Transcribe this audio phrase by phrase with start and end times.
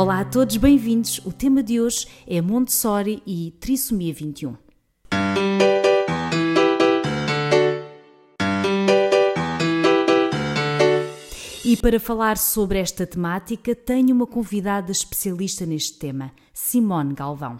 [0.00, 1.18] Olá a todos, bem-vindos.
[1.26, 4.56] O tema de hoje é Montessori e Trissomia 21.
[11.62, 17.58] E para falar sobre esta temática, tenho uma convidada especialista neste tema, Simone Galvão.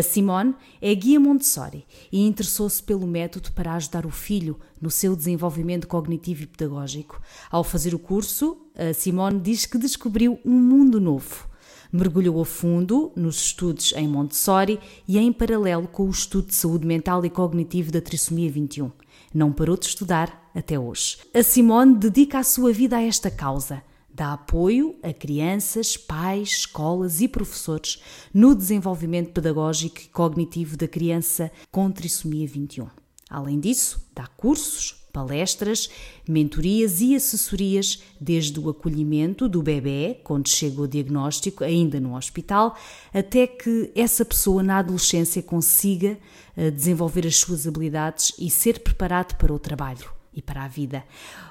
[0.00, 5.14] A Simone é guia Montessori e interessou-se pelo método para ajudar o filho no seu
[5.14, 7.20] desenvolvimento cognitivo e pedagógico.
[7.50, 11.46] Ao fazer o curso, a Simone diz que descobriu um mundo novo.
[11.92, 16.86] Mergulhou a fundo nos estudos em Montessori e em paralelo com o estudo de saúde
[16.86, 18.90] mental e cognitivo da trissomia 21.
[19.34, 21.18] Não parou de estudar até hoje.
[21.34, 23.82] A Simone dedica a sua vida a esta causa
[24.14, 31.50] dá apoio a crianças, pais, escolas e professores no desenvolvimento pedagógico e cognitivo da criança
[31.70, 32.88] com trissomia 21.
[33.28, 35.88] Além disso, dá cursos, palestras,
[36.28, 42.76] mentorias e assessorias desde o acolhimento do bebê, quando chega o diagnóstico, ainda no hospital,
[43.12, 46.18] até que essa pessoa na adolescência consiga
[46.56, 51.04] eh, desenvolver as suas habilidades e ser preparado para o trabalho e para a vida.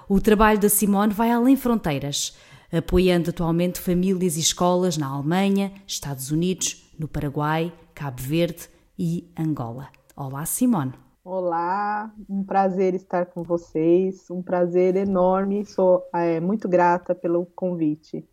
[0.08, 2.36] O trabalho da Simone vai além fronteiras
[2.72, 9.90] apoiando atualmente famílias e escolas na Alemanha, Estados Unidos, no Paraguai, Cabo Verde e Angola.
[10.16, 10.94] Olá, Simone.
[11.24, 18.26] Olá, um prazer estar com vocês, um prazer enorme, sou é, muito grata pelo convite.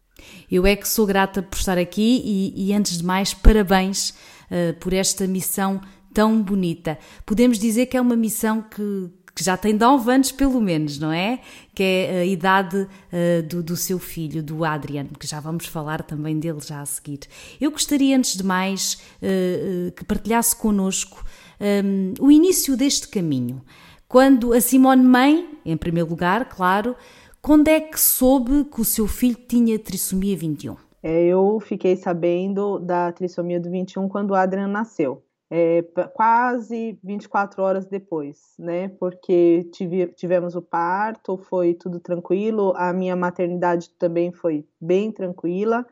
[0.51, 4.75] Eu é que sou grata por estar aqui e, e antes de mais, parabéns uh,
[4.81, 5.81] por esta missão
[6.15, 6.99] tão bonita.
[7.27, 11.13] Podemos dizer que é uma missão que, que já tem 9 anos pelo menos, não
[11.13, 11.41] é?
[11.75, 16.03] Que é a idade uh, do, do, seu filho, do Adrian, que já vamos falar
[16.03, 17.21] também dele já a seguir.
[17.61, 21.23] Eu gostaria, antes de mais, uh, que partilhasse connosco
[21.61, 23.61] um, o início deste caminho.
[24.09, 26.97] Quando a Simone Mãe, em primeiro lugar, claro,
[27.43, 30.77] quando é que soube que o seu filho tinha trissomia 21?
[31.03, 37.63] É, eu fiquei sabendo da trissomia do 21 quando o Adrian nasceu é, quase 24
[37.63, 38.89] horas depois, né?
[38.89, 45.87] Porque tive, tivemos o parto, foi tudo tranquilo, a minha maternidade também foi bem tranquila,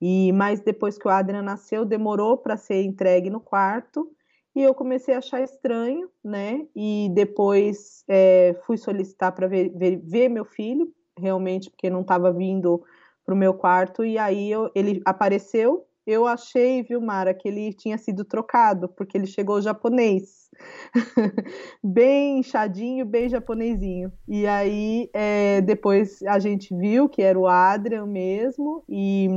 [0.00, 4.08] e mas depois que o Adrian nasceu, demorou para ser entregue no quarto,
[4.54, 6.66] e eu comecei a achar estranho, né?
[6.76, 12.32] E depois é, fui solicitar para ver, ver, ver, meu filho, realmente, porque não estava
[12.32, 12.82] vindo
[13.24, 17.72] para o meu quarto, e aí eu, ele apareceu eu achei, viu, Mara, que ele
[17.72, 20.50] tinha sido trocado, porque ele chegou japonês.
[21.82, 24.12] bem inchadinho, bem japonesinho.
[24.28, 29.28] E aí, é, depois a gente viu que era o Adrian mesmo, e,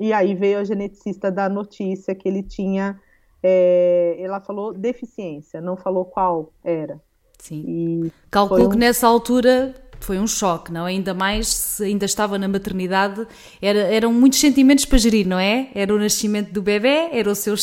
[0.00, 2.98] e aí veio a geneticista da notícia que ele tinha.
[3.42, 7.00] É, ela falou deficiência, não falou qual era.
[7.38, 7.64] Sim.
[7.66, 8.70] E Calculou um...
[8.70, 9.74] que nessa altura
[10.04, 10.84] foi um choque, não?
[10.84, 13.26] Ainda mais se ainda estava na maternidade,
[13.60, 15.68] era, eram muitos sentimentos para gerir, não é?
[15.74, 17.54] Era o nascimento do bebê, era o seu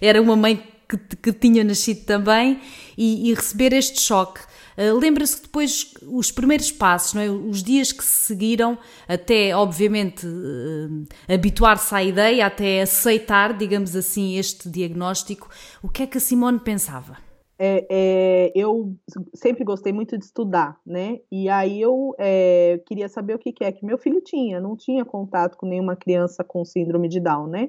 [0.00, 2.60] era uma mãe que, que tinha nascido também
[2.96, 4.40] e, e receber este choque.
[4.76, 7.28] Uh, Lembra-se que depois os primeiros passos, é?
[7.28, 14.38] os dias que se seguiram, até obviamente uh, habituar-se à ideia, até aceitar, digamos assim,
[14.38, 15.48] este diagnóstico,
[15.82, 17.29] o que é que a Simone pensava?
[17.62, 18.96] É, é, eu
[19.34, 21.20] sempre gostei muito de estudar, né?
[21.30, 24.74] E aí eu é, queria saber o que, que, é que meu filho tinha, não
[24.74, 27.68] tinha contato com nenhuma criança com síndrome de Down, né?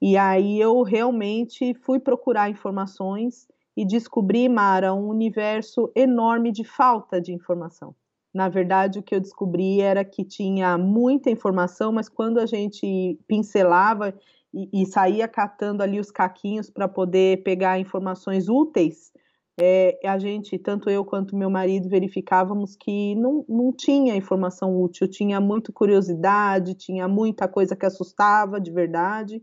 [0.00, 7.20] E aí eu realmente fui procurar informações e descobri, Mara, um universo enorme de falta
[7.20, 7.92] de informação.
[8.32, 13.18] Na verdade, o que eu descobri era que tinha muita informação, mas quando a gente
[13.26, 14.14] pincelava
[14.52, 19.12] e, e saía catando ali os caquinhos para poder pegar informações úteis,
[19.60, 25.06] é, a gente, tanto eu quanto meu marido, verificávamos que não, não tinha informação útil,
[25.06, 29.42] tinha muita curiosidade, tinha muita coisa que assustava de verdade.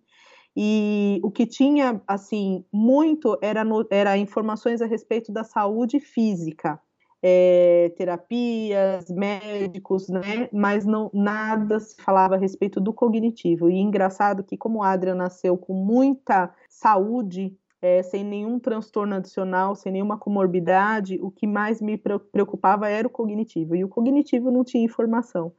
[0.56, 6.80] E o que tinha, assim, muito era, no, era informações a respeito da saúde física
[7.22, 10.50] é, terapias, médicos, né?
[10.52, 13.70] Mas não nada se falava a respeito do cognitivo.
[13.70, 19.76] E engraçado que como o Adrian nasceu com muita saúde, é, sem nenhum transtorno adicional,
[19.76, 23.76] sem nenhuma comorbidade, o que mais me preocupava era o cognitivo.
[23.76, 25.52] E o cognitivo não tinha informação.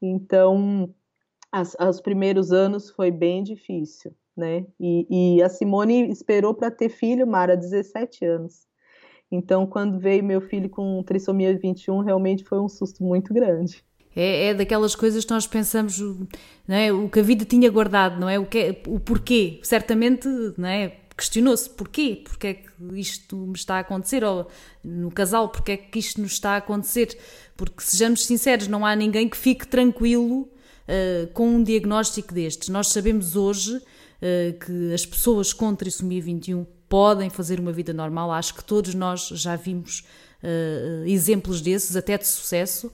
[0.00, 0.92] Então,
[1.50, 4.66] as, os primeiros anos foi bem difícil, né?
[4.78, 8.66] E, e a Simone esperou para ter filho, Mara, 17 anos.
[9.30, 13.82] Então, quando veio meu filho com trissomia 21, realmente foi um susto muito grande.
[14.14, 15.98] É, é daquelas coisas que nós pensamos,
[16.66, 16.92] não é?
[16.92, 18.38] o que a vida tinha guardado, não é?
[18.38, 19.60] O, que, é, o porquê.
[19.62, 21.00] Certamente, não é?
[21.16, 24.48] questionou-se porquê, porque é que isto me está a acontecer, ou
[24.84, 27.16] no casal, porque é que isto nos está a acontecer,
[27.56, 32.68] porque sejamos sinceros, não há ninguém que fique tranquilo uh, com um diagnóstico destes.
[32.68, 38.32] Nós sabemos hoje uh, que as pessoas com trissomia 21 podem fazer uma vida normal,
[38.32, 40.04] acho que todos nós já vimos
[40.42, 42.92] uh, exemplos desses, até de sucesso,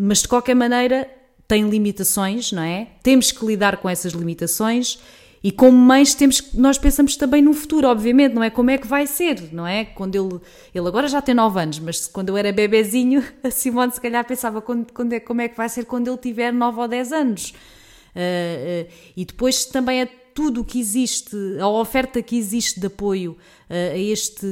[0.00, 1.10] mas de qualquer maneira
[1.48, 2.86] tem limitações, não é?
[3.02, 4.98] Temos que lidar com essas limitações
[5.44, 8.86] e como mães temos nós pensamos também no futuro, obviamente, não é como é que
[8.86, 9.84] vai ser, não é?
[9.84, 10.40] Quando ele
[10.74, 14.24] ele agora já tem 9 anos, mas quando eu era bebezinho, a Simone se calhar
[14.24, 17.12] pensava quando, quando é, como é que vai ser quando ele tiver 9 ou 10
[17.12, 17.50] anos.
[17.50, 22.86] Uh, uh, e depois também é tudo o que existe, a oferta que existe de
[22.86, 23.32] apoio
[23.70, 24.46] uh, a este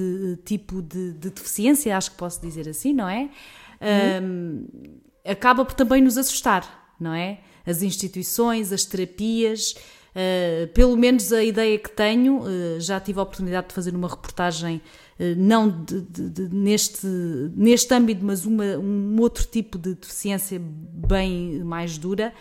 [0.45, 3.29] tipo de, de, deficiência, acho que posso dizer assim, não é?
[3.83, 4.65] Uhum.
[5.25, 7.41] acaba por também nos assustar, não é?
[7.67, 9.75] As instituições, as terapias,
[10.13, 14.07] Uh, pelo menos a ideia que tenho, uh, já tive a oportunidade de fazer uma
[14.07, 14.77] reportagem,
[15.19, 17.07] uh, não de, de, de, neste,
[17.57, 22.35] neste âmbito, mas uma, um outro tipo de deficiência bem mais dura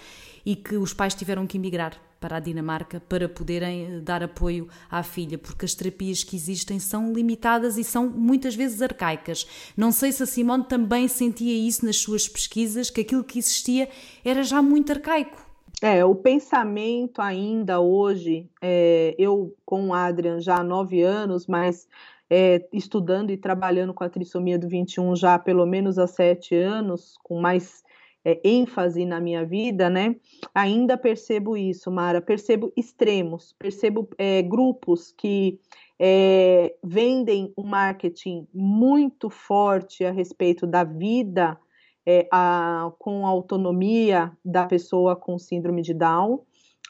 [0.46, 5.02] e que os pais tiveram que emigrar para a Dinamarca para poderem dar apoio à
[5.02, 9.48] filha, porque as terapias que existem são limitadas e são muitas vezes arcaicas.
[9.76, 13.90] Não sei se a Simone também sentia isso nas suas pesquisas, que aquilo que existia
[14.24, 15.50] era já muito arcaico.
[15.82, 21.88] É, o pensamento ainda hoje, é, eu com o Adrian já há nove anos, mas
[22.30, 26.56] é, estudando e trabalhando com a trissomia do 21 já há pelo menos há sete
[26.56, 27.84] anos, com mais
[28.24, 30.16] é, ênfase na minha vida, né?
[30.54, 32.22] Ainda percebo isso, Mara.
[32.22, 35.60] Percebo extremos, percebo é, grupos que
[36.00, 41.58] é, vendem um marketing muito forte a respeito da vida
[42.06, 46.42] é, a, com a autonomia da pessoa com síndrome de Down,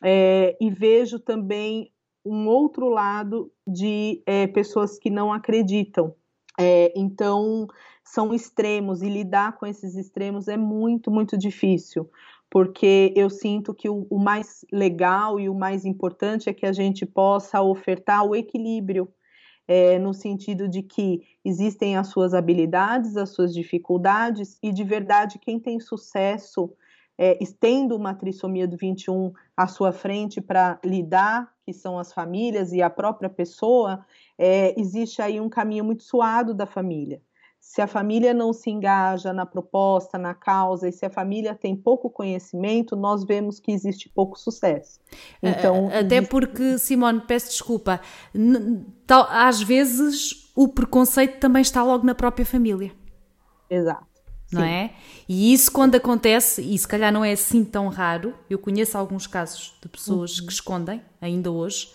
[0.03, 1.91] é, e vejo também
[2.25, 6.15] um outro lado de é, pessoas que não acreditam.
[6.61, 7.67] É, então,
[8.03, 12.09] são extremos, e lidar com esses extremos é muito, muito difícil,
[12.49, 16.73] porque eu sinto que o, o mais legal e o mais importante é que a
[16.73, 19.07] gente possa ofertar o equilíbrio
[19.67, 25.39] é, no sentido de que existem as suas habilidades, as suas dificuldades, e de verdade,
[25.39, 26.73] quem tem sucesso
[27.17, 32.73] é, tendo uma trissomia do 21 à sua frente para lidar, que são as famílias
[32.73, 34.05] e a própria pessoa,
[34.37, 37.21] é, existe aí um caminho muito suado da família.
[37.59, 41.75] Se a família não se engaja na proposta, na causa, e se a família tem
[41.75, 44.99] pouco conhecimento, nós vemos que existe pouco sucesso.
[45.43, 46.29] Então, Até existe...
[46.31, 48.01] porque, Simone, peço desculpa,
[49.29, 52.91] às vezes o preconceito também está logo na própria família.
[53.69, 54.10] Exato.
[54.51, 54.91] Não é?
[55.29, 59.25] E isso quando acontece, e se calhar não é assim tão raro, eu conheço alguns
[59.25, 60.45] casos de pessoas uhum.
[60.45, 61.89] que escondem, ainda hoje,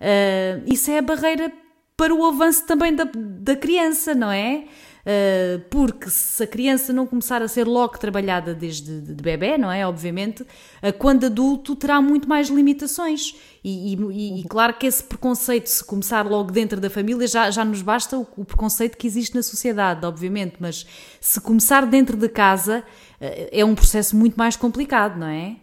[0.00, 1.52] uh, isso é a barreira
[1.96, 4.64] para o avanço também da, da criança, não é?
[5.08, 9.72] Uh, porque se a criança não começar a ser logo trabalhada desde de, bebê, não
[9.72, 9.86] é?
[9.86, 13.34] Obviamente, uh, quando adulto terá muito mais limitações.
[13.64, 17.64] E, e, e, claro que esse preconceito, se começar logo dentro da família, já, já
[17.64, 20.86] nos basta o, o preconceito que existe na sociedade, obviamente, mas
[21.22, 22.84] se começar dentro de casa,
[23.18, 25.56] uh, é um processo muito mais complicado, não é?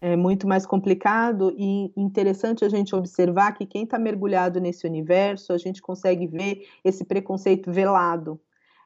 [0.00, 5.52] é muito mais complicado e interessante a gente observar que quem está mergulhado nesse universo,
[5.52, 8.40] a gente consegue ver esse preconceito velado.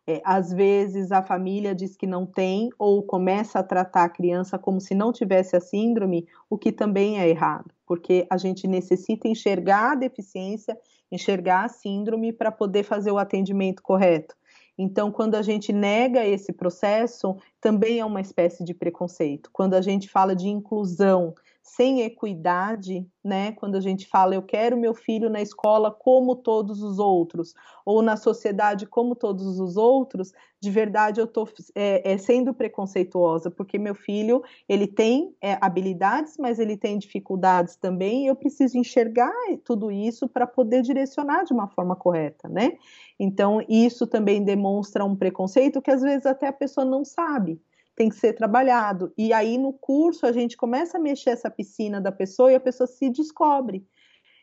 [0.07, 4.59] É, às vezes a família diz que não tem ou começa a tratar a criança
[4.59, 9.27] como se não tivesse a síndrome, o que também é errado, porque a gente necessita
[9.27, 10.77] enxergar a deficiência,
[11.11, 14.35] enxergar a síndrome para poder fazer o atendimento correto.
[14.77, 19.49] Então, quando a gente nega esse processo, também é uma espécie de preconceito.
[19.53, 21.33] Quando a gente fala de inclusão,
[21.65, 23.53] sem equidade, né?
[23.53, 27.55] Quando a gente fala eu quero meu filho na escola como todos os outros,
[27.87, 30.31] ou na sociedade como todos os outros,
[30.61, 36.37] de verdade eu estou é, é, sendo preconceituosa, porque meu filho ele tem é, habilidades,
[36.39, 39.33] mas ele tem dificuldades também, e eu preciso enxergar
[39.65, 42.77] tudo isso para poder direcionar de uma forma correta, né?
[43.19, 47.59] Então isso também demonstra um preconceito que às vezes até a pessoa não sabe
[47.95, 49.13] tem que ser trabalhado.
[49.17, 52.61] E aí no curso a gente começa a mexer essa piscina da pessoa e a
[52.61, 53.87] pessoa se descobre.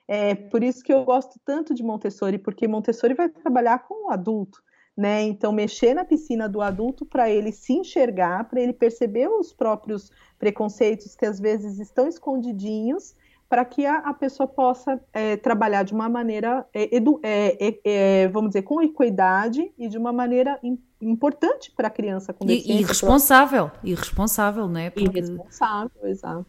[0.07, 4.11] É por isso que eu gosto tanto de Montessori, porque Montessori vai trabalhar com o
[4.11, 4.61] adulto.
[4.97, 5.21] né?
[5.23, 10.11] Então, mexer na piscina do adulto para ele se enxergar, para ele perceber os próprios
[10.37, 13.15] preconceitos que às vezes estão escondidinhos,
[13.47, 17.79] para que a, a, pessoa possa é, trabalhar de uma maneira, é, edu, é, é,
[17.83, 20.59] é vamos dizer, com equidade e de uma maneira
[21.01, 22.79] importante para a criança com deficiência.
[22.79, 24.89] E, e responsável, e responsável, não é?
[24.89, 25.19] Porque...
[25.19, 26.45] E responsável, exato.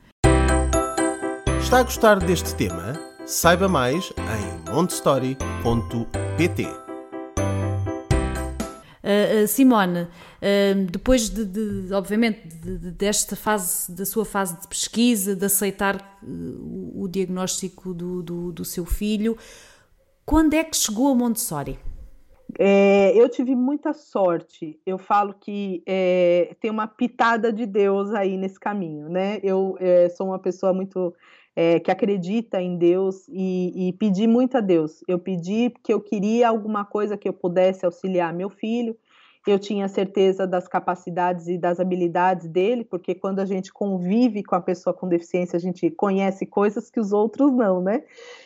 [1.61, 2.93] Está a gostar deste tema?
[3.25, 6.67] Saiba mais em montestory.pt.
[9.05, 10.09] Uh, Simone, uh,
[10.91, 17.03] depois de, de obviamente, de, desta fase, da sua fase de pesquisa, de aceitar o,
[17.03, 19.37] o diagnóstico do, do, do, seu filho,
[20.25, 21.79] quando é que chegou a Montessori?
[22.59, 24.79] É, eu tive muita sorte.
[24.85, 29.39] Eu falo que é, tem uma pitada de Deus aí nesse caminho, né?
[29.43, 31.15] Eu é, sou uma pessoa muito
[31.57, 35.03] é, que acredita em Deus e, e pedi muito a Deus.
[35.09, 38.97] Eu pedi porque eu queria alguma coisa que eu pudesse auxiliar meu filho.
[39.45, 44.55] Eu tinha certeza das capacidades e das habilidades dele, porque quando a gente convive com
[44.55, 48.05] a pessoa com deficiência, a gente conhece coisas que os outros não, né?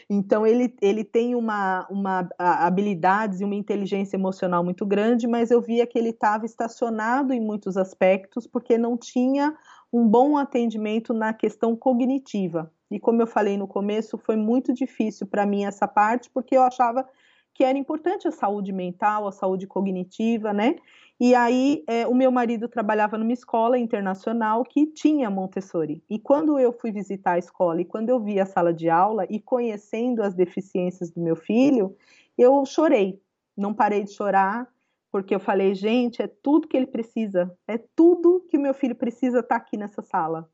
[0.08, 5.60] Então ele, ele tem uma, uma habilidades e uma inteligência emocional muito grande, mas eu
[5.60, 9.54] via que ele estava estacionado em muitos aspectos, porque não tinha
[9.92, 12.72] um bom atendimento na questão cognitiva.
[12.90, 16.62] E como eu falei no começo, foi muito difícil para mim essa parte, porque eu
[16.62, 17.06] achava
[17.56, 20.76] que era importante a saúde mental, a saúde cognitiva, né?
[21.18, 26.04] E aí, é, o meu marido trabalhava numa escola internacional que tinha Montessori.
[26.10, 29.24] E quando eu fui visitar a escola e quando eu vi a sala de aula
[29.30, 31.96] e conhecendo as deficiências do meu filho,
[32.36, 33.18] eu chorei.
[33.56, 34.68] Não parei de chorar,
[35.10, 38.94] porque eu falei, gente, é tudo que ele precisa, é tudo que o meu filho
[38.94, 40.46] precisa estar tá aqui nessa sala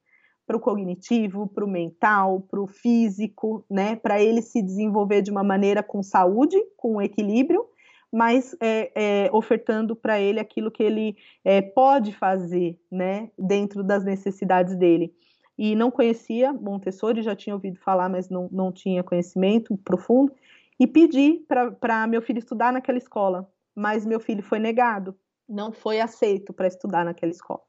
[0.46, 3.96] para o cognitivo, para o mental, para o físico, né?
[3.96, 7.64] Para ele se desenvolver de uma maneira com saúde, com equilíbrio,
[8.12, 13.30] mas é, é, ofertando para ele aquilo que ele é, pode fazer, né?
[13.38, 15.14] Dentro das necessidades dele.
[15.56, 20.32] E não conhecia Montessori, já tinha ouvido falar, mas não, não tinha conhecimento profundo.
[20.78, 21.44] E pedi
[21.80, 25.16] para meu filho estudar naquela escola, mas meu filho foi negado,
[25.48, 27.62] não foi aceito para estudar naquela escola.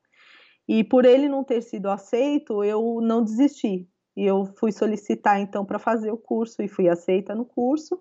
[0.67, 3.87] E por ele não ter sido aceito, eu não desisti.
[4.15, 7.99] E eu fui solicitar então para fazer o curso e fui aceita no curso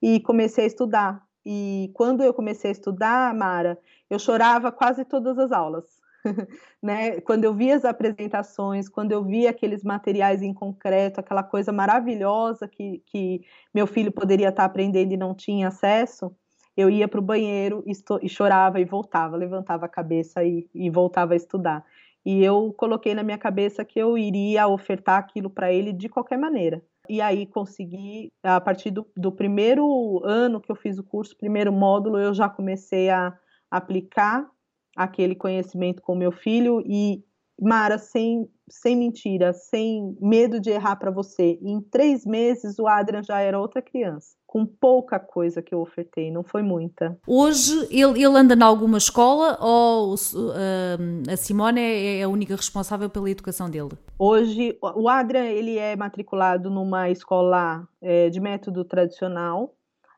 [0.00, 1.22] e comecei a estudar.
[1.44, 3.78] E quando eu comecei a estudar, Mara,
[4.08, 5.84] eu chorava quase todas as aulas.
[6.82, 7.20] né?
[7.20, 12.66] Quando eu via as apresentações, quando eu via aqueles materiais em concreto, aquela coisa maravilhosa
[12.66, 13.42] que, que
[13.74, 16.34] meu filho poderia estar aprendendo e não tinha acesso,
[16.76, 17.92] eu ia para o banheiro e,
[18.22, 21.84] e, chorava e voltava, levantava a cabeça e, e voltava a estudar.
[22.24, 26.38] E eu coloquei na minha cabeça que eu iria ofertar aquilo para ele de qualquer
[26.38, 26.82] maneira.
[27.08, 31.70] E aí consegui, a partir do, do, primeiro ano que eu fiz o curso, primeiro
[31.70, 33.36] módulo, eu já comecei a
[33.70, 34.48] aplicar
[34.96, 37.22] aquele conhecimento com meu filho e
[37.60, 43.22] Mara, sem, sem mentira, sem medo de errar para você, em três meses o Adrian
[43.22, 47.18] já era outra criança com pouca coisa que eu ofertei, não foi muita.
[47.26, 52.54] Hoje ele, ele anda em alguma escola ou uh, a Simone é, é a única
[52.54, 53.98] responsável pela educação dele?
[54.16, 59.74] Hoje o Adrian ele é matriculado numa escola é, de método tradicional.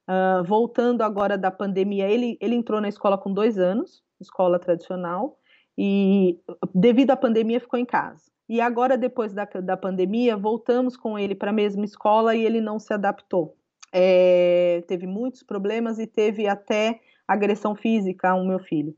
[0.07, 5.39] Uh, voltando agora da pandemia, ele, ele entrou na escola com dois anos, escola tradicional,
[5.79, 6.39] e
[6.75, 8.36] devido à pandemia ficou em casa.
[8.49, 12.61] E agora, depois da, da pandemia, voltamos com ele para a mesma escola e ele
[12.61, 13.57] não se adaptou
[13.99, 18.95] é, teve muitos problemas e teve até agressão física ao meu filho.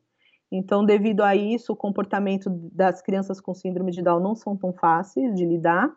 [0.51, 4.73] Então, devido a isso, o comportamento das crianças com síndrome de Down não são tão
[4.73, 5.89] fáceis de lidar.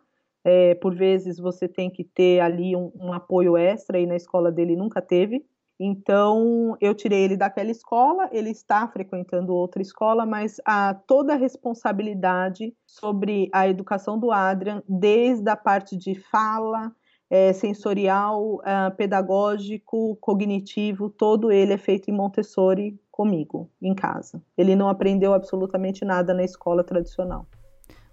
[0.43, 4.51] É, por vezes você tem que ter ali um, um, apoio extra e na escola
[4.51, 5.46] dele nunca teve.
[5.83, 11.35] Então eu tirei ele daquela escola, ele está frequentando outra escola, mas há toda a
[11.35, 16.91] responsabilidade sobre a educação do Adrian, desde a parte de fala,
[17.31, 24.39] é, sensorial, uh, pedagógico, cognitivo, todo ele é feito em Montessori comigo, em casa.
[24.55, 27.47] Ele não aprendeu absolutamente nada na escola tradicional.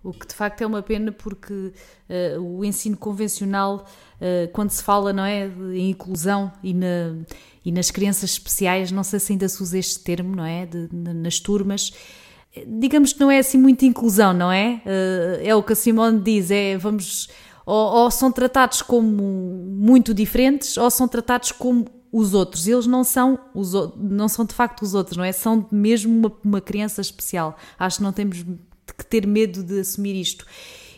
[0.09, 3.87] O que de facto é uma pena porque uh, o ensino convencional,
[4.21, 7.15] uh, quando se fala não é, em inclusão e, na,
[7.65, 10.65] e nas crianças especiais, não sei se ainda se usa este termo, não é?
[10.65, 11.93] De, de, nas turmas,
[12.67, 14.81] digamos que não é assim muita inclusão, não é?
[14.87, 17.29] Uh, é o que a Simone diz, é vamos
[17.67, 22.67] ou, ou são tratados como muito diferentes, ou são tratados como os outros.
[22.67, 25.33] Eles não são, os, não são de facto os outros, não é?
[25.33, 27.59] São mesmo uma, uma criança especial.
[27.79, 28.43] Acho que não temos
[28.95, 30.47] que ter medo de assumir isto.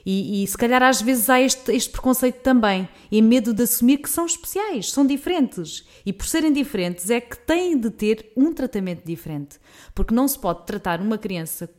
[0.05, 3.99] E, e, se calhar às vezes há este, este preconceito também, e medo de assumir
[3.99, 5.85] que são especiais, são diferentes.
[6.05, 9.59] E por serem diferentes é que têm de ter um tratamento diferente.
[9.95, 11.71] Porque não se pode tratar uma criança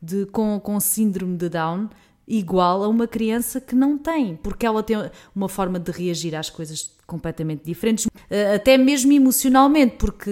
[0.00, 1.88] de, com, com síndrome de Down
[2.30, 4.96] igual a uma criança que não tem, porque ela tem
[5.34, 10.30] uma forma de reagir às coisas completamente diferentes, eh, até mesmo emocionalmente, porque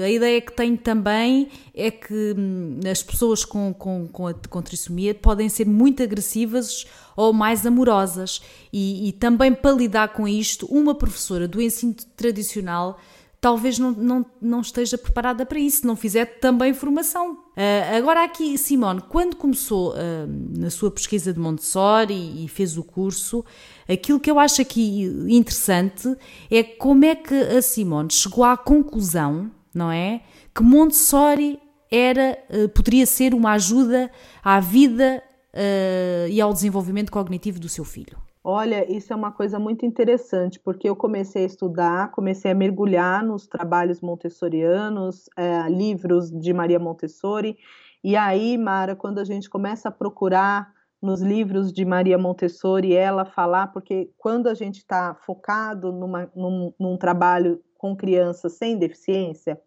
[0.00, 4.62] a ideia que tenho também é que hum, as pessoas com, com, com, a, com
[4.62, 6.86] trissomia podem ser muito agressivas
[7.16, 8.40] ou mais amorosas,
[8.72, 12.98] e, e também para lidar com isto, uma professora do ensino tradicional
[13.42, 17.32] talvez não, não, não esteja preparada para isso, não fizer também formação.
[17.32, 19.96] Uh, agora aqui, Simone, quando começou uh,
[20.56, 23.44] na sua pesquisa de Montessori e, e fez o curso,
[23.90, 26.16] aquilo que eu acho aqui interessante
[26.48, 30.22] é como é que a Simone chegou à conclusão, não é,
[30.54, 31.58] que Montessori
[31.90, 34.08] era, uh, poderia ser uma ajuda
[34.42, 35.20] à vida
[36.30, 38.16] e ao desenvolvimento cognitivo do seu filho.
[38.44, 43.24] Olha, isso é uma coisa muito interessante, porque eu comecei a estudar, comecei a mergulhar
[43.24, 47.56] nos trabalhos montessorianos, é, livros de Maria Montessori,
[48.02, 53.24] e aí, Mara, quando a gente começa a procurar nos livros de Maria Montessori, ela
[53.24, 59.60] falar, porque quando a gente está focado numa, num, num trabalho com crianças sem deficiência,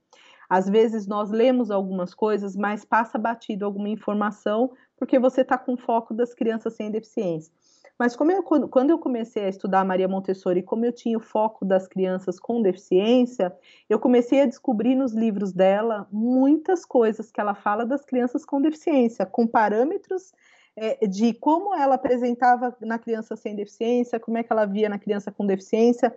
[0.49, 5.77] às vezes nós lemos algumas coisas, mas passa batido alguma informação, porque você está com
[5.77, 7.53] foco das crianças sem deficiência.
[7.97, 11.63] Mas como eu, quando eu comecei a estudar Maria Montessori, como eu tinha o foco
[11.63, 13.55] das crianças com deficiência,
[13.89, 18.61] eu comecei a descobrir nos livros dela muitas coisas que ela fala das crianças com
[18.61, 20.33] deficiência, com parâmetros
[20.75, 24.99] é, de como ela apresentava na criança sem deficiência, como é que ela via na
[24.99, 26.13] criança com deficiência.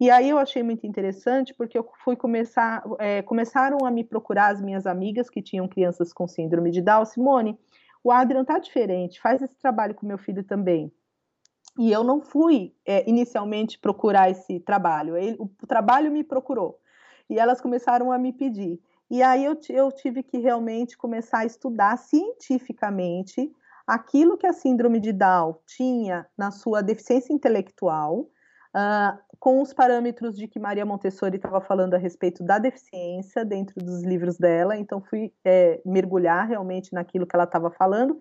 [0.00, 4.52] E aí eu achei muito interessante porque eu fui começar, é, começaram a me procurar
[4.52, 7.58] as minhas amigas que tinham crianças com síndrome de Down, Simone.
[8.02, 10.90] O Adrian tá diferente, faz esse trabalho com meu filho também.
[11.78, 16.78] E eu não fui é, inicialmente procurar esse trabalho, Ele, o, o, trabalho me procurou.
[17.28, 18.80] E elas começaram a me pedir.
[19.10, 23.50] E aí eu, eu tive que realmente começar a estudar cientificamente
[23.86, 28.28] aquilo que a síndrome de Down tinha na sua deficiência intelectual,
[28.74, 33.74] uh, com os parâmetros de que Maria Montessori estava falando a respeito da deficiência dentro
[33.82, 34.76] dos livros dela.
[34.76, 38.18] Então fui é, mergulhar realmente naquilo que ela estava falando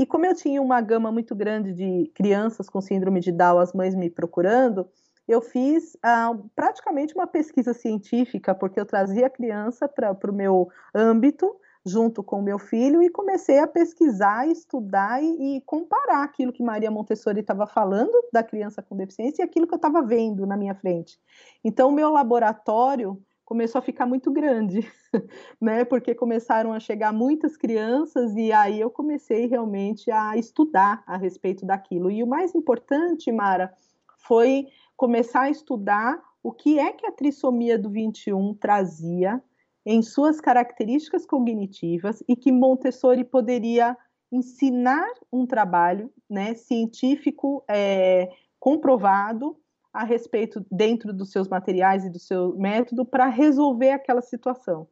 [0.00, 3.74] e como eu tinha uma gama muito grande de crianças com síndrome de Down, as
[3.74, 4.88] mães me procurando,
[5.28, 10.70] eu fiz ah, praticamente uma pesquisa científica, porque eu trazia a criança para o meu
[10.94, 16.50] âmbito, junto com o meu filho, e comecei a pesquisar, estudar e, e comparar aquilo
[16.50, 20.46] que Maria Montessori estava falando da criança com deficiência e aquilo que eu estava vendo
[20.46, 21.20] na minha frente.
[21.62, 24.88] Então, o meu laboratório começou a ficar muito grande,
[25.60, 25.84] né?
[25.84, 31.66] Porque começaram a chegar muitas crianças e aí eu comecei realmente a estudar a respeito
[31.66, 32.12] daquilo.
[32.12, 33.74] E o mais importante, Mara,
[34.18, 39.42] foi começar a estudar o que é que a trissomia do 21 trazia
[39.84, 43.96] em suas características cognitivas e que Montessori poderia
[44.30, 49.56] ensinar um trabalho né, científico é, comprovado
[49.92, 54.86] a respeito dentro dos seus materiais e do seu método para resolver aquela situação.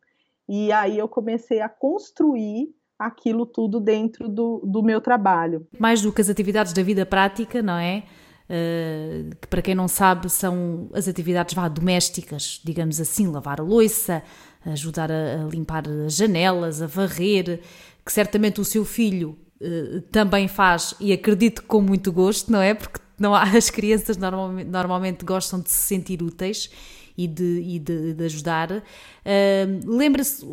[0.49, 5.67] E aí eu comecei a construir aquilo tudo dentro do, do meu trabalho.
[5.79, 8.03] Mais do que as atividades da vida prática, não é?
[8.51, 13.63] Uh, que para quem não sabe são as atividades vá, domésticas, digamos assim, lavar a
[13.63, 14.23] louça,
[14.65, 17.61] ajudar a, a limpar as janelas, a varrer,
[18.05, 22.73] que certamente o seu filho uh, também faz e acredito com muito gosto, não é?
[22.73, 26.71] Porque não as crianças normalmente, normalmente gostam de se sentir úteis
[27.17, 28.71] e de, e de, de ajudar.
[28.71, 28.83] Uh,
[29.85, 30.47] Lembra-se,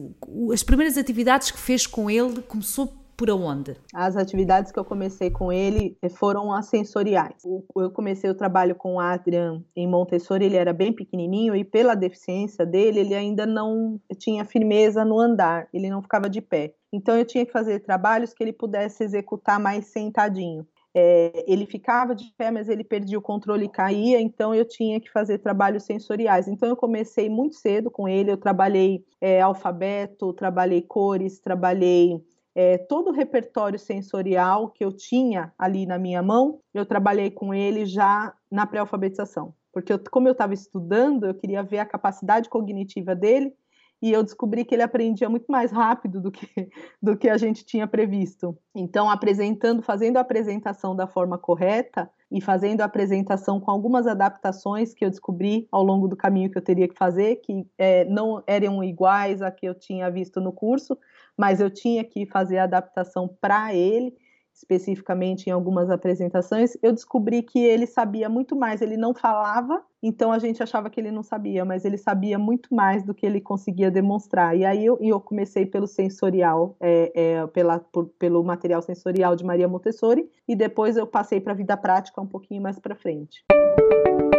[0.51, 3.77] as primeiras atividades que fez com ele começou por aonde?
[3.93, 7.43] As atividades que eu comecei com ele foram as sensoriais.
[7.45, 11.95] Eu comecei o trabalho com o Adrian em Montessori, ele era bem pequenininho e pela
[11.95, 16.73] deficiência dele, ele ainda não tinha firmeza no andar, ele não ficava de pé.
[16.91, 20.65] Então eu tinha que fazer trabalhos que ele pudesse executar mais sentadinho
[20.97, 24.97] é, ele ficava de pé, mas ele perdia o controle e caía, então eu tinha
[25.01, 26.47] que fazer trabalhos sensoriais.
[26.47, 32.23] Então eu comecei muito cedo com ele, eu trabalhei é, alfabeto, trabalhei cores, trabalhei
[32.55, 37.53] é, todo o repertório sensorial que eu tinha ali na minha mão, eu trabalhei com
[37.53, 39.53] ele já na pré-alfabetização.
[39.73, 43.53] Porque eu, como eu estava estudando, eu queria ver a capacidade cognitiva dele
[44.01, 46.47] e eu descobri que ele aprendia muito mais rápido do que,
[47.01, 48.57] do que a gente tinha previsto.
[48.75, 54.93] Então, apresentando, fazendo a apresentação da forma correta e fazendo a apresentação com algumas adaptações
[54.93, 58.43] que eu descobri ao longo do caminho que eu teria que fazer, que é, não
[58.45, 60.97] eram iguais a que eu tinha visto no curso,
[61.37, 64.13] mas eu tinha que fazer a adaptação para ele.
[64.55, 68.81] Especificamente em algumas apresentações, eu descobri que ele sabia muito mais.
[68.81, 72.73] Ele não falava, então a gente achava que ele não sabia, mas ele sabia muito
[72.73, 74.55] mais do que ele conseguia demonstrar.
[74.57, 79.43] E aí eu, eu comecei pelo sensorial, é, é, pela, por, pelo material sensorial de
[79.43, 83.43] Maria Montessori, e depois eu passei para a vida prática um pouquinho mais para frente.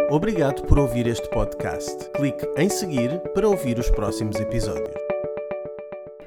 [0.09, 2.09] Obrigado por ouvir este podcast.
[2.11, 5.06] Clique em seguir para ouvir os próximos episódios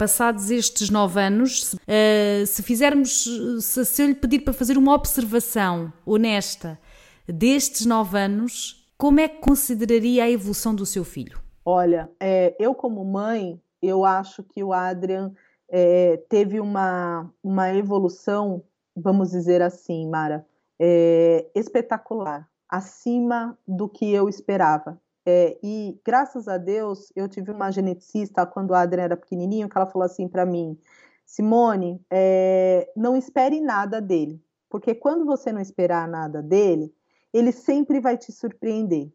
[0.00, 3.26] passados estes nove anos, uh, se fizermos,
[3.60, 6.80] se, se eu lhe pedir para fazer uma observação honesta
[7.28, 11.38] destes nove anos, como é que consideraria a evolução do seu filho?
[11.66, 15.32] Olha, é, eu como mãe, eu acho que o Adrian
[15.68, 18.64] é, teve uma, uma evolução,
[18.96, 20.46] vamos dizer assim, Mara,
[20.80, 24.98] é, espetacular, acima do que eu esperava.
[25.26, 29.76] É, e graças a Deus, eu tive uma geneticista quando o Adrian era pequenininho, que
[29.76, 30.78] ela falou assim para mim:
[31.26, 36.92] Simone, é, não espere nada dele, porque quando você não esperar nada dele,
[37.32, 39.12] ele sempre vai te surpreender.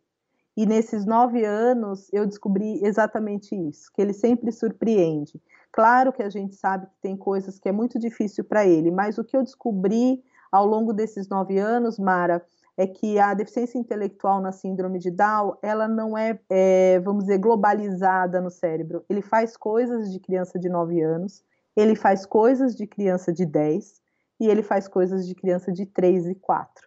[0.57, 5.41] E nesses nove anos eu descobri exatamente isso, que ele sempre surpreende.
[5.71, 9.17] Claro que a gente sabe que tem coisas que é muito difícil para ele, mas
[9.17, 12.41] o que eu descobri ao longo desses nove anos, Mara,
[12.77, 17.37] é que a deficiência intelectual na síndrome de Down, ela não é, é, vamos dizer,
[17.37, 19.05] globalizada no cérebro.
[19.09, 21.43] Ele faz coisas de criança de 9 anos,
[21.75, 24.01] ele faz coisas de criança de 10
[24.39, 26.85] e ele faz coisas de criança de 3 e 4.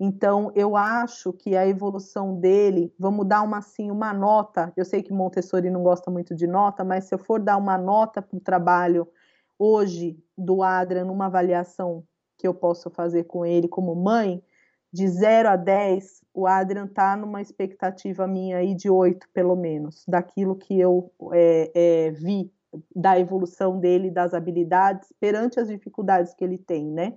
[0.00, 4.72] Então, eu acho que a evolução dele, vamos dar uma assim, uma nota.
[4.76, 7.76] Eu sei que Montessori não gosta muito de nota, mas se eu for dar uma
[7.76, 9.08] nota para o trabalho
[9.58, 12.04] hoje do Adrian, numa avaliação
[12.36, 14.40] que eu posso fazer com ele como mãe,
[14.92, 20.04] de 0 a 10, o Adrian está numa expectativa minha aí de 8, pelo menos,
[20.06, 22.50] daquilo que eu é, é, vi
[22.94, 27.14] da evolução dele, das habilidades, perante as dificuldades que ele tem, né?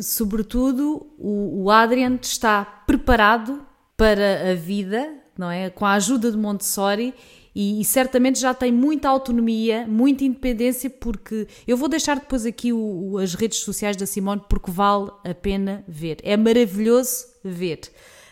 [0.00, 5.70] Sobretudo, o, o Adrian está preparado para a vida, não é?
[5.70, 7.14] Com a ajuda de Montessori
[7.54, 12.72] e, e, certamente já tem muita autonomia, muita independência, porque eu vou deixar depois aqui
[12.72, 12.78] o,
[13.12, 16.18] o, as redes sociais da Simone porque vale a pena ver.
[16.22, 17.80] É maravilhoso ver.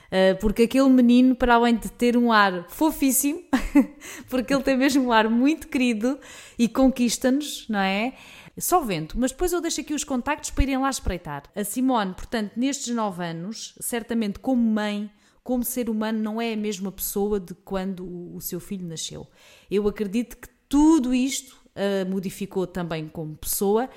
[0.09, 3.43] Uh, porque aquele menino, para além de ter um ar fofíssimo,
[4.31, 6.19] porque ele tem mesmo um ar muito querido
[6.59, 8.15] e conquista-nos, não é?
[8.59, 11.45] Só vento, mas depois eu deixo aqui os contactos para irem lá espreitar.
[11.55, 15.11] A Simone, portanto, nestes nove anos, certamente como mãe,
[15.49, 19.27] como ser humano não é a mesma pessoa de quando o seu filho nasceu.
[19.71, 23.89] Eu acredito que tudo isto a modificou também como pessoa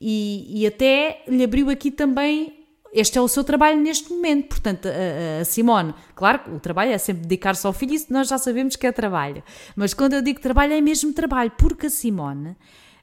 [0.00, 4.48] e, e até lhe abriu aqui também este é o seu trabalho neste momento.
[4.48, 8.38] Portanto, a, a Simone, claro o trabalho é sempre dedicar-se ao filho, isso nós já
[8.38, 9.42] sabemos que é trabalho.
[9.76, 12.56] Mas quando eu digo trabalho, é mesmo trabalho, porque a Simone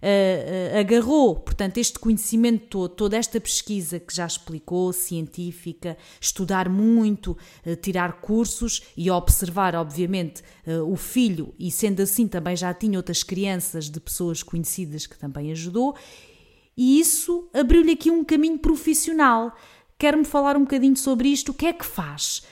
[0.04, 7.38] uh, agarrou, portanto, este conhecimento todo, toda esta pesquisa que já explicou, científica, estudar muito,
[7.66, 10.44] uh, tirar cursos e observar, obviamente,
[10.88, 15.52] o filho, e sendo assim também já tinha outras crianças de pessoas conhecidas que também
[15.52, 15.96] ajudou,
[16.76, 19.56] e isso abriu-lhe aqui um caminho profissional.
[19.98, 21.52] Quer-me falar um bocadinho sobre isto?
[21.52, 22.44] O que é que faz?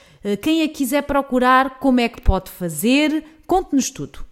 [0.42, 3.24] Quem a quiser procurar, como é que pode fazer?
[3.46, 4.24] Conte-nos tudo.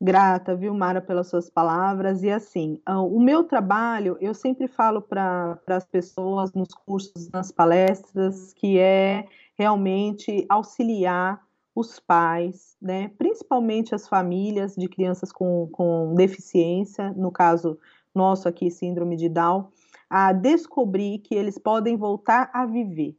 [0.00, 2.22] Grata, viu, Mara, pelas suas palavras.
[2.22, 7.50] E assim, ah, o meu trabalho, eu sempre falo para as pessoas nos cursos, nas
[7.50, 11.40] palestras, que é realmente auxiliar
[11.74, 17.78] os pais, né, principalmente as famílias de crianças com, com deficiência, no caso
[18.14, 19.68] nosso aqui, síndrome de Down,
[20.08, 23.14] a descobrir que eles podem voltar a viver.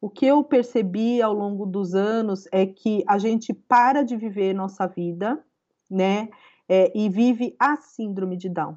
[0.00, 4.52] O que eu percebi ao longo dos anos é que a gente para de viver
[4.52, 5.42] nossa vida
[5.90, 6.28] né?
[6.68, 8.76] É, e vive a síndrome de Down.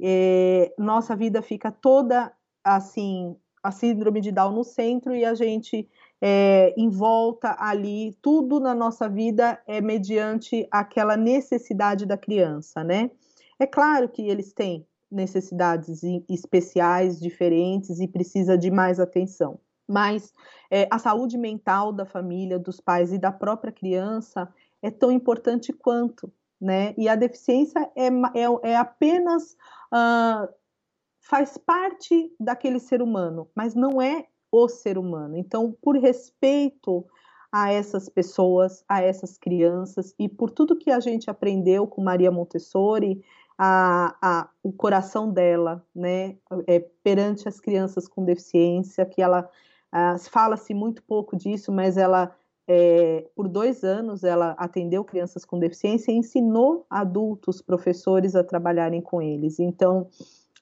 [0.00, 5.88] É, nossa vida fica toda assim, a síndrome de Down no centro e a gente
[6.20, 13.10] é, em volta ali, tudo na nossa vida é mediante aquela necessidade da criança, né?
[13.58, 19.58] É claro que eles têm necessidades especiais, diferentes e precisa de mais atenção.
[19.88, 20.32] Mas
[20.70, 25.72] é, a saúde mental da família, dos pais e da própria criança é tão importante
[25.72, 26.94] quanto, né?
[26.96, 29.56] E a deficiência é, é, é apenas
[29.92, 30.48] uh,
[31.20, 35.36] faz parte daquele ser humano, mas não é o ser humano.
[35.36, 37.04] Então, por respeito
[37.52, 42.30] a essas pessoas, a essas crianças e por tudo que a gente aprendeu com Maria
[42.30, 43.22] Montessori,
[43.58, 46.36] a, a, o coração dela, né,
[46.66, 49.48] é, perante as crianças com deficiência, que ela
[49.94, 52.36] uh, fala-se muito pouco disso, mas ela
[52.68, 59.00] é, por dois anos, ela atendeu crianças com deficiência e ensinou adultos, professores, a trabalharem
[59.00, 59.58] com eles.
[59.58, 60.08] Então,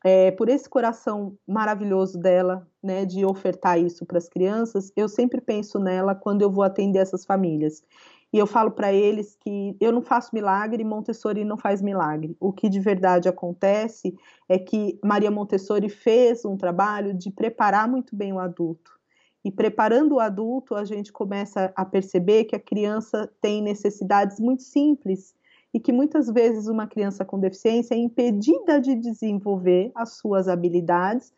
[0.05, 5.40] é, por esse coração maravilhoso dela, né, de ofertar isso para as crianças, eu sempre
[5.40, 7.83] penso nela quando eu vou atender essas famílias.
[8.31, 12.37] E eu falo para eles que eu não faço milagre, Montessori não faz milagre.
[12.40, 14.14] O que de verdade acontece
[14.49, 18.99] é que Maria Montessori fez um trabalho de preparar muito bem o adulto.
[19.45, 24.63] E preparando o adulto, a gente começa a perceber que a criança tem necessidades muito
[24.63, 25.35] simples
[25.73, 31.33] e que muitas vezes uma criança com deficiência é impedida de desenvolver as suas habilidades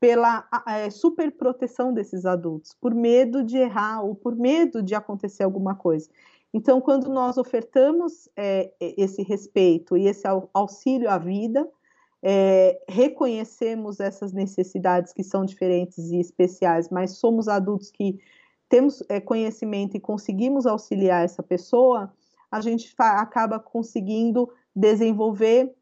[0.00, 5.74] pela é, superproteção desses adultos, por medo de errar ou por medo de acontecer alguma
[5.74, 6.10] coisa.
[6.52, 11.68] Então, quando nós ofertamos é, esse respeito e esse auxílio à vida,
[12.26, 18.18] é, reconhecemos essas necessidades que são diferentes e especiais, mas somos adultos que
[18.66, 22.10] temos é, conhecimento e conseguimos auxiliar essa pessoa,
[22.50, 25.74] a gente acaba conseguindo desenvolver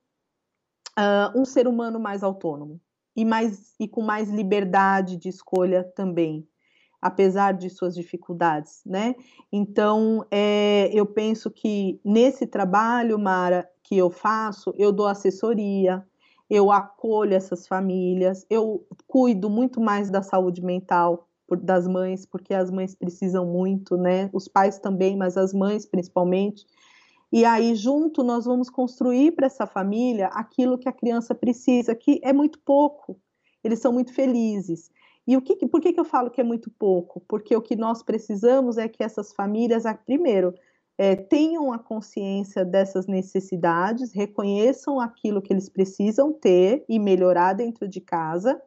[0.99, 2.81] uh, um ser humano mais autônomo
[3.15, 6.47] e, mais, e com mais liberdade de escolha também
[7.01, 9.17] apesar de suas dificuldades, né?
[9.51, 16.07] Então, é, eu penso que nesse trabalho, Mara, que eu faço, eu dou assessoria,
[16.53, 21.27] eu acolho essas famílias, eu cuido muito mais da saúde mental
[21.63, 24.29] das mães, porque as mães precisam muito, né?
[24.35, 26.67] Os pais também, mas as mães principalmente.
[27.33, 32.21] E aí, junto, nós vamos construir para essa família aquilo que a criança precisa, que
[32.23, 33.19] é muito pouco.
[33.65, 34.91] Eles são muito felizes.
[35.27, 37.21] E o que, por que, que eu falo que é muito pouco?
[37.27, 40.53] Porque o que nós precisamos é que essas famílias, primeiro,
[40.99, 47.89] é, tenham a consciência dessas necessidades, reconheçam aquilo que eles precisam ter e melhorar dentro
[47.89, 48.61] de casa.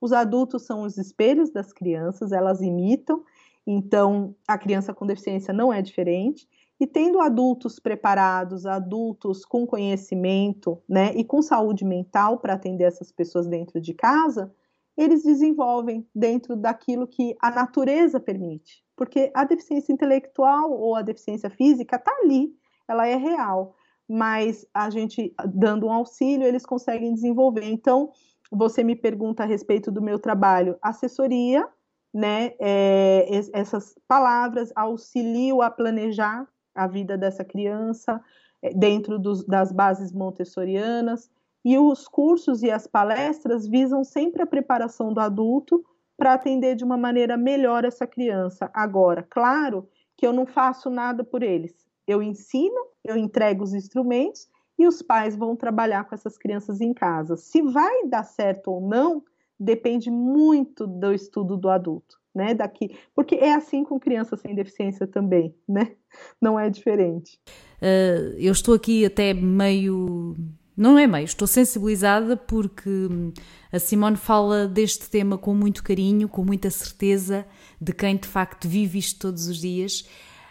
[0.00, 3.22] Os adultos são os espelhos das crianças, elas imitam,
[3.66, 6.48] então a criança com deficiência não é diferente.
[6.80, 13.10] E tendo adultos preparados, adultos com conhecimento, né, e com saúde mental para atender essas
[13.10, 14.52] pessoas dentro de casa,
[14.98, 18.82] eles desenvolvem dentro daquilo que a natureza permite.
[18.96, 22.52] Porque a deficiência intelectual ou a deficiência física está ali,
[22.88, 23.76] ela é real,
[24.08, 27.64] mas a gente dando um auxílio, eles conseguem desenvolver.
[27.64, 28.10] Então,
[28.50, 31.68] você me pergunta a respeito do meu trabalho, assessoria,
[32.12, 32.54] né?
[32.58, 38.20] É, essas palavras auxilio a planejar a vida dessa criança
[38.60, 41.30] é, dentro dos, das bases montessorianas.
[41.68, 45.84] E os cursos e as palestras visam sempre a preparação do adulto
[46.16, 48.70] para atender de uma maneira melhor essa criança.
[48.72, 51.74] Agora, claro que eu não faço nada por eles.
[52.06, 56.94] Eu ensino, eu entrego os instrumentos e os pais vão trabalhar com essas crianças em
[56.94, 57.36] casa.
[57.36, 59.22] Se vai dar certo ou não,
[59.60, 62.54] depende muito do estudo do adulto, né?
[62.54, 65.92] Daqui, porque é assim com crianças sem deficiência também, né?
[66.40, 67.38] Não é diferente.
[67.82, 70.34] Uh, eu estou aqui até meio
[70.78, 73.32] não é meio, estou sensibilizada porque hum,
[73.72, 77.44] a Simone fala deste tema com muito carinho, com muita certeza
[77.80, 80.02] de quem de facto vive isto todos os dias.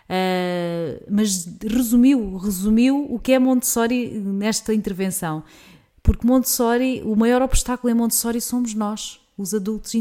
[0.09, 5.45] Uh, mas resumiu, resumiu o que é Montessori nesta intervenção.
[6.03, 9.93] Porque Montessori, o maior obstáculo em Montessori somos nós, os adultos,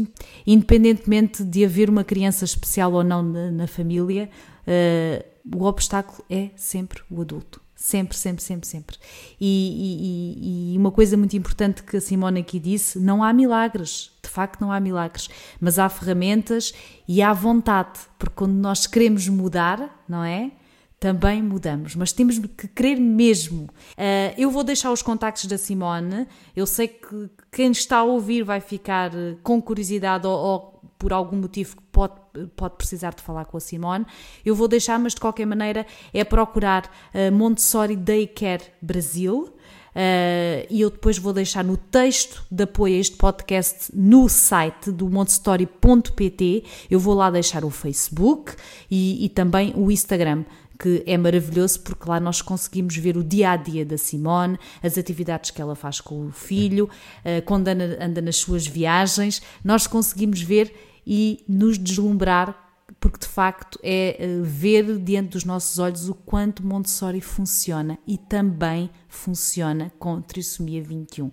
[0.45, 4.29] independentemente de haver uma criança especial ou não na, na família,
[4.67, 7.66] uh, o obstáculo é sempre o adulto.
[7.77, 8.97] Sempre, sempre, sempre, sempre.
[9.39, 14.09] E, e, e, uma coisa muito importante que a Simone aqui disse: não há milagres,
[14.23, 15.29] de facto não há milagres,
[15.61, 16.73] mas há ferramentas
[17.07, 20.51] e há vontade, porque quando nós queremos mudar, não é?
[20.99, 23.65] Também mudamos, mas temos que querer mesmo.
[23.91, 26.27] Uh, eu vou deixar os contactos da Simone.
[26.55, 29.11] Eu sei que quem está a ouvir vai ficar
[29.43, 32.13] com curiosidade ou, ou por algum motivo pode,
[32.55, 34.05] pode precisar de falar com a Simone,
[34.45, 39.53] eu vou deixar, mas de qualquer maneira é procurar uh, Montessori Daycare Brasil.
[39.97, 44.91] Uh, e eu depois vou deixar no texto de apoio a este podcast no site
[44.91, 46.63] do montessori.pt.
[46.87, 48.53] Eu vou lá deixar o Facebook
[48.91, 50.45] e, e também o Instagram
[50.77, 54.97] que é maravilhoso porque lá nós conseguimos ver o dia a dia da Simone, as
[54.97, 59.87] atividades que ela faz com o filho, uh, quando anda, anda nas suas viagens, nós
[59.87, 60.73] conseguimos ver
[61.05, 62.65] e nos deslumbrar,
[62.99, 68.17] porque de facto é eh, ver diante dos nossos olhos o quanto Montessori funciona e
[68.17, 71.31] também funciona com trissomia 21.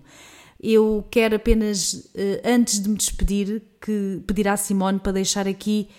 [0.61, 5.89] Eu quero apenas, eh, antes de me despedir, que pedir à Simone para deixar aqui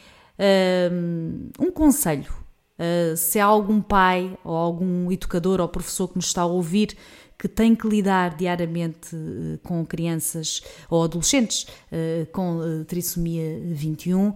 [0.90, 2.45] um, um conselho.
[2.78, 6.96] Uh, se há algum pai ou algum educador ou professor que nos está a ouvir
[7.38, 14.32] que tem que lidar diariamente eh, com crianças ou adolescentes eh, com trissomia 21,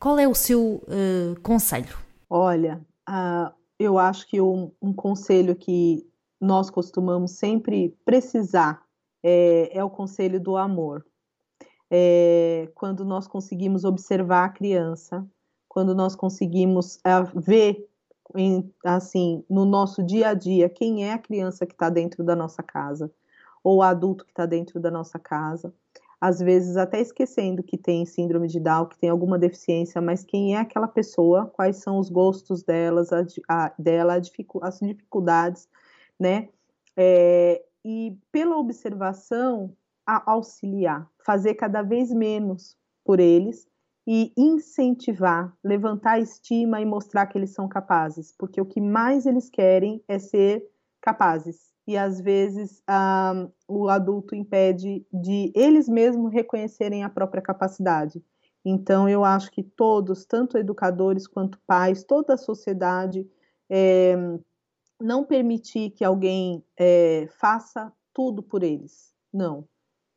[0.00, 0.82] qual é o seu
[1.44, 1.96] conselho?
[2.28, 6.04] Olha, uh, eu acho que um, um conselho que
[6.40, 8.82] nós costumamos sempre precisar
[9.22, 11.04] é, é o conselho do amor.
[11.90, 15.26] É, quando nós conseguimos observar a criança,
[15.70, 17.88] quando nós conseguimos é, ver
[18.36, 22.34] em, assim no nosso dia a dia quem é a criança que está dentro da
[22.34, 23.10] nossa casa
[23.62, 25.72] ou o adulto que está dentro da nossa casa,
[26.20, 30.56] às vezes até esquecendo que tem síndrome de Down, que tem alguma deficiência, mas quem
[30.56, 34.16] é aquela pessoa, quais são os gostos delas, a, a, dela, a
[34.66, 35.68] as dificuldades,
[36.18, 36.48] né?
[36.96, 39.72] É, e pela observação,
[40.06, 43.68] auxiliar, fazer cada vez menos por eles
[44.06, 49.26] e incentivar, levantar a estima e mostrar que eles são capazes, porque o que mais
[49.26, 50.66] eles querem é ser
[51.00, 51.70] capazes.
[51.86, 58.22] E às vezes ah, o adulto impede de eles mesmos reconhecerem a própria capacidade.
[58.64, 63.26] Então, eu acho que todos, tanto educadores quanto pais, toda a sociedade,
[63.68, 64.14] é,
[65.00, 69.14] não permitir que alguém é, faça tudo por eles.
[69.32, 69.66] Não.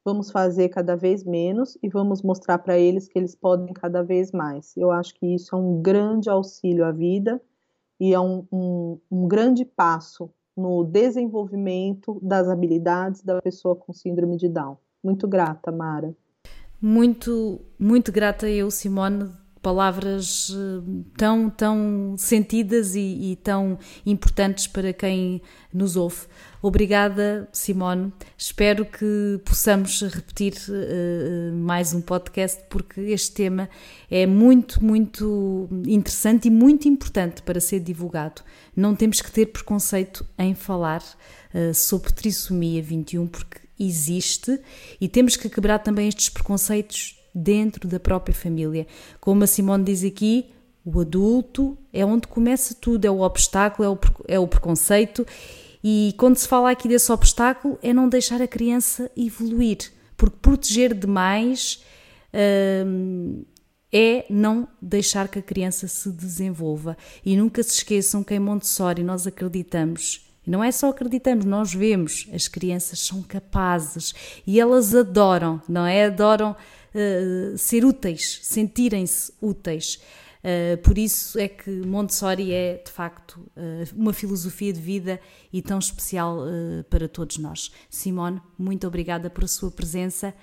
[0.06, 4.32] Vamos fazer cada vez menos e vamos mostrar para eles que eles podem cada vez
[4.32, 4.76] mais.
[4.76, 7.42] Eu acho que isso é um grande auxílio à vida
[8.00, 14.38] e é um, um, um grande passo no desenvolvimento das habilidades da pessoa com síndrome
[14.38, 14.78] de Down.
[15.04, 16.16] Muito grata, Mara.
[16.82, 19.32] Muito, muito grata eu, Simone,
[19.63, 25.41] palavras eh, tão, tão sentidas e, e, tão importantes para quem
[25.73, 26.28] nos ouve.
[26.62, 28.13] Obrigada, Simone.
[28.38, 33.69] Espero que possamos repetir uh, mais um podcast, porque este tema
[34.12, 38.41] é muito, muito interessante e muito importante para ser divulgado.
[38.76, 41.02] Não temos que ter preconceito em falar
[41.54, 44.60] uh, sobre trissomia 21, porque existe
[45.02, 48.88] e temos que quebrar também estes preconceitos dentro da própria família.
[49.19, 50.48] Como a Simone diz aqui,
[50.86, 55.26] o adulto é onde começa tudo, é o obstáculo, é o, é o preconceito.
[55.84, 60.93] E quando se fala aqui desse obstáculo, é não deixar a criança evoluir, porque proteger
[60.93, 61.84] demais
[62.86, 63.43] hum,
[63.91, 66.98] é não deixar que a criança se desenvolva.
[67.26, 71.74] E nunca se esqueçam que em Montessori nós acreditamos e não é só acreditamos, nós
[71.74, 74.13] vemos, as crianças são capazes
[74.46, 76.06] e elas adoram, não é?
[76.06, 76.56] Adoram
[76.93, 79.99] uh, ser úteis, sentirem-se úteis.
[80.43, 85.19] Uh, por isso é que Montessori é, de facto, uh, uma filosofia de vida
[85.51, 86.39] e tão especial
[86.89, 87.71] para todos nós.
[87.89, 90.34] Simone, muito obrigada por a sua presença.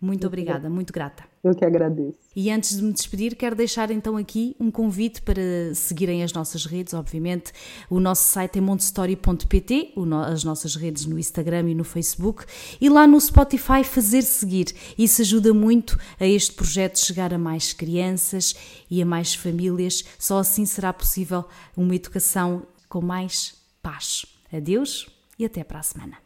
[0.00, 1.24] Muito obrigada, muito grata.
[1.42, 2.18] Eu que agradeço.
[2.34, 5.42] E antes de me despedir, quero deixar então aqui um convite para
[5.74, 7.52] seguirem as nossas redes, obviamente.
[7.88, 9.94] O nosso site é montestory.pt,
[10.26, 12.44] as nossas redes no Instagram e no Facebook,
[12.78, 14.74] e lá no Spotify fazer seguir.
[14.98, 18.54] Isso ajuda muito a este projeto chegar a mais crianças
[18.90, 20.04] e a mais famílias.
[20.18, 24.26] Só assim será possível uma educação com mais paz.
[24.52, 25.06] Adeus
[25.38, 26.25] e até para a semana.